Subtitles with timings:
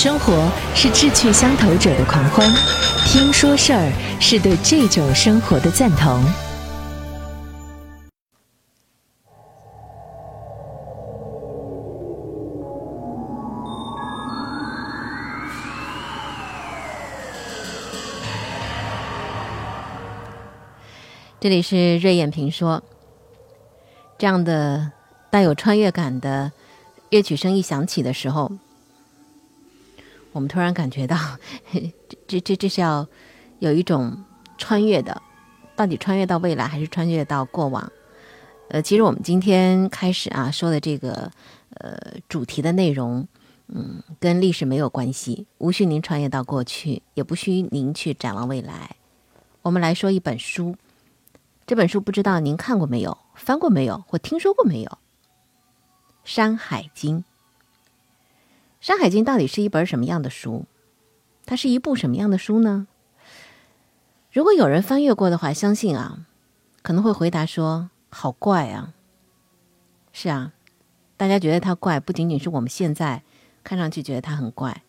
[0.00, 2.48] 生活是志趣相投者的狂欢，
[3.04, 6.22] 听说事儿是对这种生活的赞同。
[21.40, 22.80] 这里是瑞眼评说，
[24.16, 24.92] 这样的
[25.28, 26.52] 带有穿越感的
[27.10, 28.52] 乐曲声一响起的时候，
[30.38, 31.16] 我们突然感觉到，
[32.28, 33.04] 这这这是要
[33.58, 34.24] 有一种
[34.56, 35.20] 穿越的，
[35.74, 37.90] 到底穿越到未来还是穿越到过往？
[38.68, 41.28] 呃，其实我们今天开始啊说的这个
[41.70, 43.26] 呃主题的内容，
[43.66, 48.94] 嗯，跟历史没有关系，无需您穿越到过去，也不需您去展望未来。
[49.62, 50.76] 我们来说一本书。
[51.66, 54.90] 这本书不知道您看过没有，翻过没有，或听说过没有？
[56.22, 57.18] 《山海经》。
[58.80, 60.66] 《山海经》到底是一本什么样的书？
[61.44, 62.86] 它是一部什么样的书呢？
[64.30, 66.26] 如果有人翻阅过的话，相信啊，
[66.82, 68.94] 可能会回答说：“好怪啊！”
[70.12, 70.52] 是啊，
[71.16, 73.22] 大家觉得它怪，不仅仅是我们现在
[73.64, 74.82] 看上去觉得它很怪，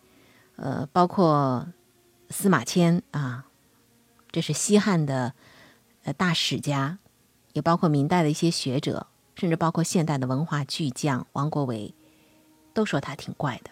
[0.56, 1.66] 呃，包括
[2.28, 3.46] 司马迁啊，
[4.30, 5.34] 这是西汉的。
[6.02, 6.96] 呃，大史家，
[7.52, 11.94] 也包括明代的一些学者，甚至包括现代的文化巨匠王国维，
[12.72, 13.70] 都说他挺怪的。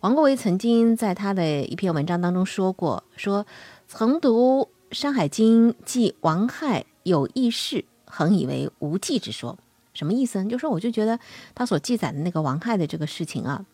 [0.00, 3.46] 王国维曾经在他的一篇文章当中说过：“说
[3.88, 9.58] 曾读《山海经》，记王亥有异事，恒以为无稽之说。”
[9.94, 10.50] 什么意思呢？
[10.50, 11.18] 就说我就觉得
[11.54, 13.64] 他所记载的那个王亥的这个事情啊，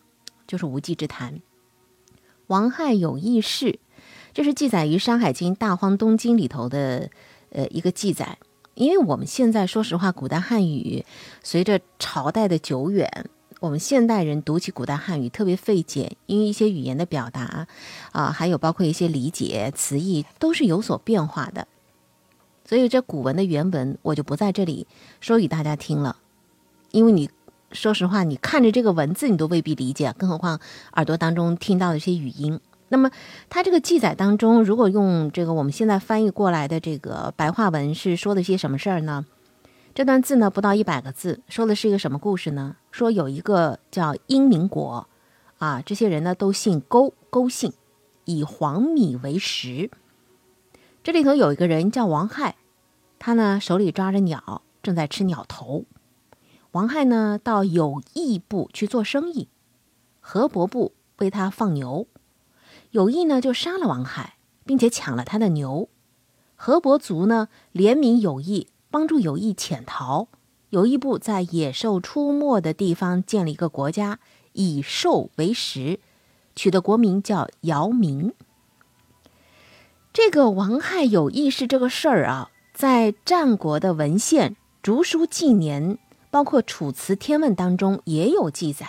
[0.47, 1.41] 就是无稽之谈。
[2.47, 3.79] 王亥有异事，
[4.33, 7.09] 这是记载于《山海经·大荒东经》里头的。
[7.55, 8.39] 呃，一个记载，
[8.73, 11.05] 因为我们现在说实话，古代汉语
[11.43, 13.29] 随着朝代的久远，
[13.63, 17.65] 我们现代人读起古代汉语特别费解，因为一些语言的表达
[18.11, 21.65] 啊，还有包括一些理解词义都是有所变化的，
[22.65, 24.85] 所以这古文的原文我就不在这里
[25.21, 26.17] 说给大家听了，
[26.91, 27.29] 因为你
[27.71, 30.59] 说实话，你看着这个文字你都未必理解，更何况
[30.95, 32.59] 耳朵当中听到的一些语音。
[32.89, 33.09] 那么，
[33.49, 39.25] 它这个记载当中，如果用这个我们现在翻译过来的这个白话文，是说的些什么事儿呢？
[39.95, 42.77] 这段字呢不到一百个字，说的是一个什么故事呢？
[42.89, 45.07] 说有一个叫英明国，
[45.59, 47.73] 啊，这些人呢都姓勾，勾姓，
[48.25, 49.91] 以黄米为食。
[51.03, 52.55] 这里头有一个人叫王亥，
[53.19, 55.85] 他呢手里抓着鸟，正在吃鸟头。
[56.71, 59.47] 王亥呢到有义部去做生意，
[60.19, 62.07] 河伯部为他放牛。
[62.89, 65.87] 有意呢，就杀了王亥，并且抢了他的牛。
[66.55, 70.27] 河伯族呢，联名有意，帮助有意潜逃。
[70.69, 74.19] 有意部在野兽出没的地方建了一个国家，
[74.51, 75.99] 以兽为食，
[76.55, 78.31] 取的国名叫尧民。
[80.13, 85.97] 这个王亥有意是这个事儿啊，在战国的文献、竹书纪年，
[86.29, 88.85] 包括《楚辞天问》当中也有记载。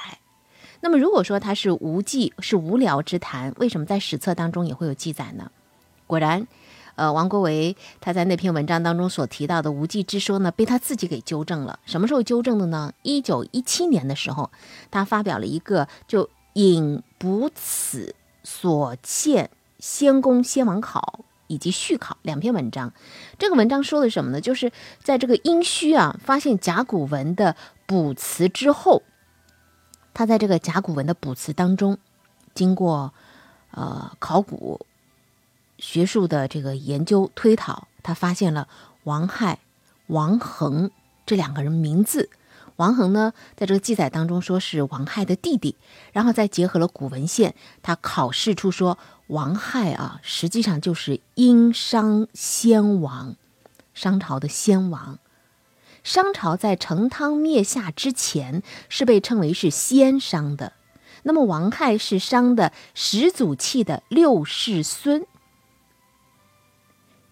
[0.83, 5.51] 那么，如果说它是无稽，是无聊之谈，为什么在史册当中也会有记载呢？
[6.07, 6.47] 果然，
[6.97, 11.79] 呃，王国维他在那篇文章当中所提到的无稽之说呢，被他自己给纠正了。
[11.85, 12.93] 什么时候纠正的呢？
[13.03, 14.51] 一九一七年的时候，
[14.91, 22.93] 他发表了一个就引卜此所见先公先王考以及续考两篇文章。
[23.39, 24.41] 这个文章说的什么呢？
[24.41, 24.73] 就是
[25.03, 27.57] 在这个殷墟啊发现甲骨文的
[27.87, 29.03] 卜辞之后。
[30.17, 31.99] 他在这个甲骨文的卜辞当中，
[32.55, 33.13] 经过
[33.73, 34.87] 呃考古
[35.79, 38.69] 学术的这个研究推讨，他发现了
[39.05, 39.59] 王亥、
[40.07, 40.91] 王恒
[41.27, 42.31] 这两个人名字。
[42.77, 45.77] 王恒呢，在这个记载当中说是王亥的弟弟，
[46.13, 48.99] 然后再结合了古文献，他考试出说
[49.29, 53.37] 王亥啊，实际上就是殷商先王，
[53.95, 55.21] 商朝的先王。
[56.03, 60.73] 商朝在成汤灭夏之前是被称为是先商的，
[61.23, 65.25] 那么王亥是商的始祖契的六世孙，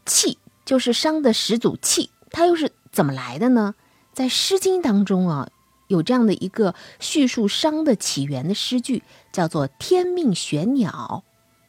[0.07, 3.75] 气就是商的始祖契，他又是怎么来的呢？
[4.13, 5.51] 在《诗经》当中啊，
[5.89, 9.03] 有这样的一个叙述商的起源的诗句，
[9.33, 11.25] 叫做“天命玄鸟，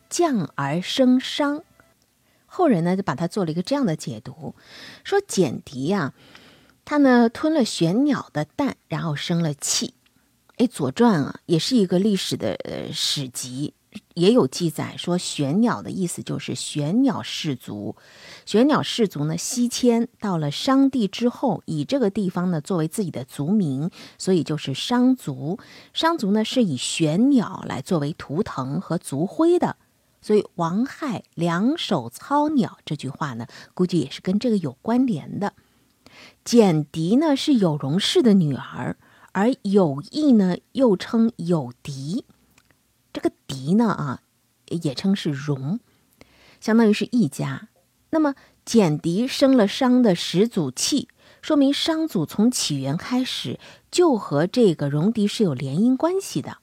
[0.09, 1.63] 降而生商”。
[2.45, 4.53] 后人呢就把它做了一个这样的解读，
[5.03, 6.13] 说简狄啊。
[6.85, 9.93] 他呢吞了玄鸟的蛋，然后生了气。
[10.57, 13.73] 哎，《左传》啊，也是一个历史的呃史籍，
[14.13, 17.95] 也有记载说，玄鸟的意思就是玄鸟氏族。
[18.45, 25.59] 玄鸟氏族呢，西迁到了商地之后，以这个地方呢作为自己的族名，所以就是商族。
[25.93, 29.77] 商族呢是以玄鸟来作为图腾和族徽的，
[30.21, 35.53] 所以王亥两手操鸟这句话呢，估计也是跟这个有关联的。
[36.43, 38.97] 简狄呢是有容氏的女儿。
[39.35, 42.23] 而有意呢，又称有狄，
[43.13, 44.21] 这个狄呢啊，
[44.65, 45.79] 也称是戎，
[46.59, 47.69] 相当于是一家。
[48.09, 51.07] 那么简狄生了商的始祖契，
[51.41, 56.57] 说明商祖从起源开始就和这个戎狄是有联姻关系的。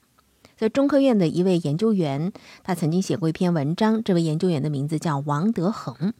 [0.57, 2.31] 在中科院的一位研究员，
[2.63, 6.13] 他曾经写过一篇文章，这位研究员的名字叫王德恒，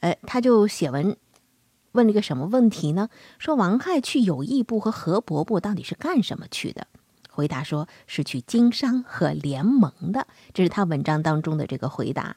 [0.00, 1.16] 哎，他就写文。
[1.92, 3.08] 问了一个什么问题呢？
[3.38, 6.88] 说王亥去有义部和何伯部到底是干什么去的？
[7.34, 10.28] 回答说是去经商和联盟的。
[10.52, 12.36] 这是他文章当中的这个回答。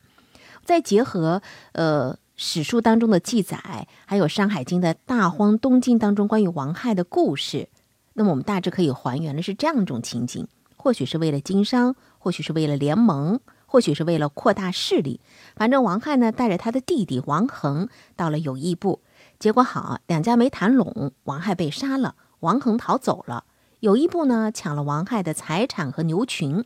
[0.65, 1.41] 再结合
[1.73, 7.69] 呃史书当中的记载，还有《山海经》的大荒东晋当中关于王亥的故事，
[8.13, 15.21] 那么我们大致可以还原的是这样一种情景：或许是为了经商，或许是为了联盟，或许是为了扩大势力。
[15.55, 19.01] 反正王亥呢带着他的弟弟王恒到了有义部。
[19.39, 23.45] 结果好，两家没谈拢，王亥被杀了，王恒逃走了。
[23.79, 26.65] 有一部呢抢了王亥的财产和牛群。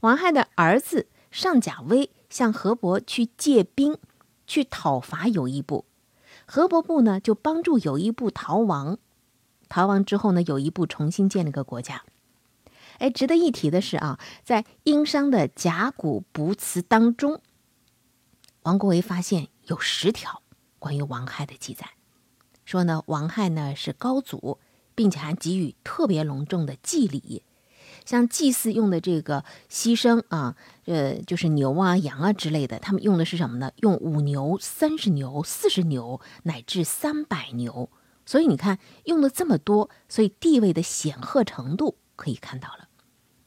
[0.00, 3.98] 王亥的儿子上甲威向河伯去借兵，
[4.46, 5.84] 去讨伐有一部。
[6.46, 8.98] 河伯部呢就帮助有一部逃亡。
[9.68, 12.04] 逃亡之后呢，有一部重新建了个国家。
[12.98, 17.40] 哎，值得一提的是啊，在殷商的甲骨卜辞当中，
[18.62, 20.42] 王国维发现有十条
[20.78, 21.90] 关于王亥的记载。
[22.64, 24.58] 说呢，王亥呢是高祖，
[24.96, 27.44] 并且还给予特别隆重的祭礼，
[28.04, 30.56] 像祭祀用的这个牺牲啊，
[30.86, 33.70] 呃，就是牛啊、羊啊之类的，他们用的是什么呢？
[33.76, 37.88] 用五牛、三十牛、四十牛，乃至三百牛。
[38.24, 42.88] 所以你看，用了这么多，所以地位的显赫程度可以看到了。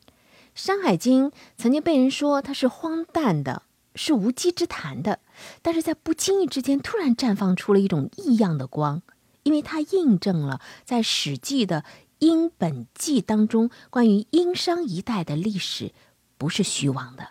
[0.56, 3.64] 《山海经》曾经被人说它是荒诞的。
[3.96, 5.20] 是无稽之谈的，
[5.62, 9.02] 但是在不经意之间突然绽放出了一种异样的光，
[9.50, 11.82] 因为它印证了在《史记》的
[12.20, 15.92] 《殷本纪》当中关于殷商一代的历史
[16.38, 17.30] 不是虚妄的。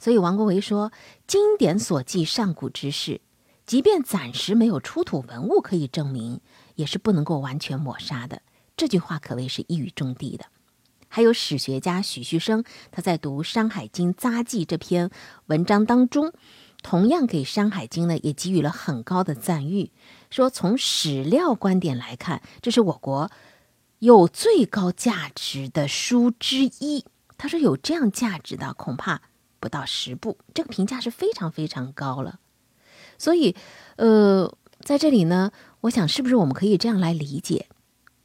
[0.00, 0.90] 所以王国维说，
[1.28, 3.20] 经典所记上古之事，
[3.64, 6.40] 即便暂时没有出土文物可以证明，
[6.74, 8.42] 也是不能够完全抹杀的。
[8.76, 10.46] 这句话可谓是一语中的的。
[11.06, 15.10] 还有史学家许旭生，他在读《山海经杂记》这篇
[15.46, 16.32] 文章当中，
[16.82, 19.92] 同样给《山海经》呢也给予了很高的赞誉，
[20.36, 23.30] 说从史料观点来看，这是我国
[24.00, 27.06] 有最高价值的书之一。
[27.38, 29.22] 他说有这样价值的恐怕
[29.58, 32.38] 不到十部，这个评价是非常非常高了。
[33.16, 33.56] 所以，
[33.96, 37.70] 呃，在这里呢，我想是不是我们可以这样来理解，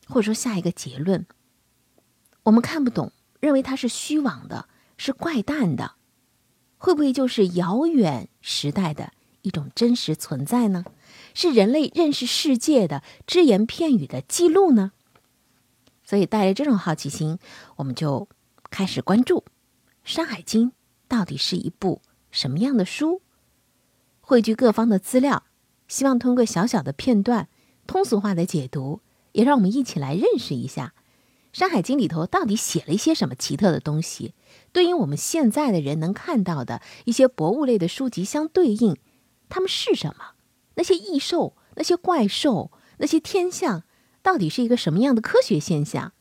[0.07, 1.25] 或者说下一个结论？
[2.43, 4.67] 我们看不懂，认为它是虚妄的，
[4.97, 5.93] 是怪诞的，
[6.77, 9.13] 会不会就是遥远时代的
[9.43, 10.83] 一种真实存在呢？
[11.33, 14.91] 是人类认识世界的只言片语的记录呢？
[16.03, 17.39] 所以带着这种好奇心，
[17.77, 18.27] 我们就
[18.69, 19.39] 开始关注
[20.03, 20.69] 《山海经》
[21.07, 23.21] 到底是一部什么样的书。
[24.19, 25.43] 汇聚各方的资料，
[25.87, 27.47] 希望通过小小的片段、
[27.87, 30.93] 通俗化的解读，也让我们一起来认识一下。
[31.57, 34.33] 《山海经》里头到底写了一些什么奇特的东西？
[34.71, 38.97] 对应我们现在的人能看到的一些博物类的书籍相对应，
[39.49, 40.35] 它们是什么？
[40.75, 43.83] 那些异兽、那些怪兽、那些天象，
[44.21, 46.13] 到底是一个什么样的科学现象？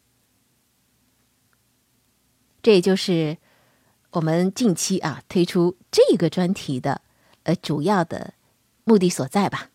[2.63, 3.39] 这也就是
[4.11, 7.01] 我们近期啊推出这个专题的
[7.45, 8.35] 呃主要的
[8.85, 9.70] 目的所在吧。